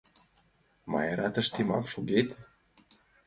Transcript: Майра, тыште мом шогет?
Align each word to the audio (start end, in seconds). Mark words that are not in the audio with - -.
Майра, 0.91 1.27
тыште 1.33 1.61
мом 1.69 1.83
шогет? 1.91 2.29